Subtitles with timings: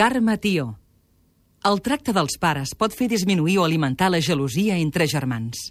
[0.00, 0.78] Carme Tió.
[1.68, 5.66] El tracte dels pares pot fer disminuir o alimentar la gelosia entre germans.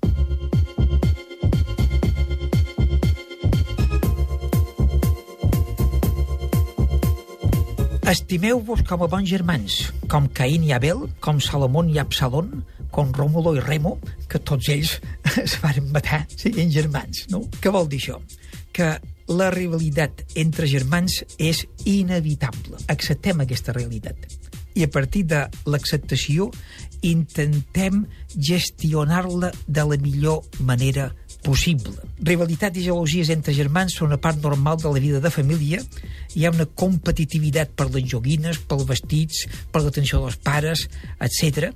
[8.13, 13.55] Estimeu-vos com a bons germans, com Caín i Abel, com Salomón i Absalón, com Rómulo
[13.57, 13.98] i Remo,
[14.30, 15.00] que tots ells
[15.41, 17.48] es van matar siguent germans, no?
[17.57, 18.21] Què vol dir això?
[18.77, 18.93] Que
[19.30, 22.79] la rivalitat entre germans és inevitable.
[22.89, 24.28] Acceptem aquesta realitat.
[24.75, 26.50] I a partir de l'acceptació
[27.06, 28.04] intentem
[28.36, 31.10] gestionar-la de la millor manera
[31.46, 31.96] possible.
[32.20, 35.80] Rivalitat i gelosies entre germans són una part normal de la vida de família.
[36.36, 40.88] Hi ha una competitivitat per les joguines, pels vestits, per l'atenció dels pares,
[41.23, 41.72] etc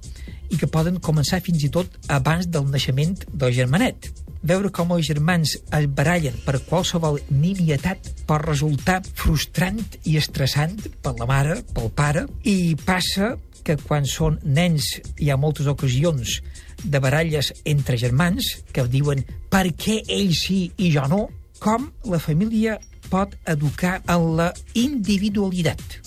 [0.53, 4.11] i que poden començar fins i tot abans del naixement del germanet.
[4.43, 11.13] Veure com els germans es barallen per qualsevol nimietat pot resultar frustrant i estressant per
[11.19, 16.41] la mare, pel pare, i passa que quan són nens hi ha moltes ocasions
[16.83, 21.21] de baralles entre germans que diuen per què ell sí i jo no,
[21.63, 22.75] com la família
[23.07, 26.01] pot educar en la individualitat.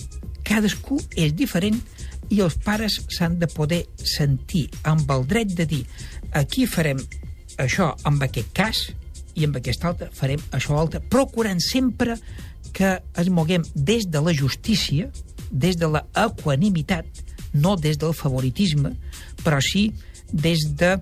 [0.45, 1.81] Cadascú és diferent
[2.29, 5.85] i els pares s'han de poder sentir amb el dret de dir
[6.37, 6.99] aquí farem
[7.57, 8.83] això amb aquest cas
[9.37, 12.17] i amb aquest altre farem això altre, procurant sempre
[12.73, 15.09] que es moguem des de la justícia,
[15.51, 17.05] des de la equanimitat,
[17.53, 18.93] no des del favoritisme,
[19.43, 19.91] però sí
[20.31, 20.97] des de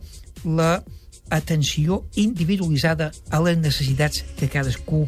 [0.45, 0.83] la
[1.29, 5.07] atenció individualitzada a les necessitats que cadascú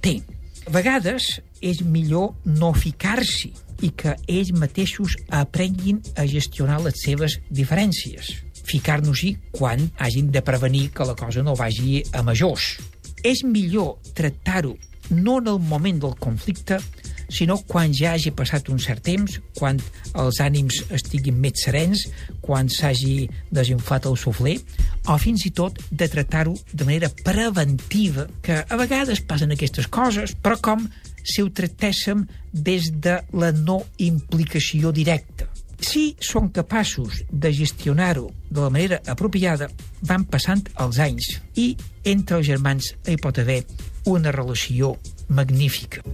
[0.00, 0.20] té.
[0.66, 3.52] A vegades és millor no ficar-s'hi
[3.84, 8.45] i que ells mateixos aprenguin a gestionar les seves diferències.
[8.66, 12.76] Ficar-nos-hi quan hagin de prevenir que la cosa no vagi a majors.
[13.22, 14.76] És millor tractar-ho
[15.10, 16.80] no en el moment del conflicte,
[17.28, 19.80] sinó quan ja hagi passat un cert temps, quan
[20.18, 22.06] els ànims estiguin més serens,
[22.42, 24.56] quan s'hagi desinflat el sufler,
[25.10, 30.36] o fins i tot de tractar-ho de manera preventiva, que a vegades passen aquestes coses,
[30.38, 30.86] però com
[31.26, 35.50] si ho tractéssim des de la no implicació directa.
[35.80, 39.68] Si són capaços de gestionar-ho de la manera apropiada,
[40.02, 43.62] van passant els anys i entre els germans hi pot haver
[44.06, 44.96] una relació
[45.28, 46.04] magnífica.